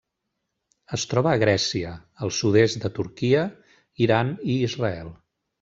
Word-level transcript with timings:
Es 0.97 1.03
troba 1.11 1.33
a 1.33 1.41
Grècia, 1.43 1.91
al 2.27 2.33
sud-est 2.39 2.81
de 2.87 2.93
Turquia, 2.97 3.47
Iran 4.07 4.37
i 4.55 4.61
Israel. 4.71 5.17